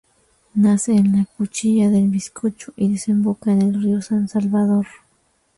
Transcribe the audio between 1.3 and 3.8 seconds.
Cuchilla del Bizcocho y desemboca en el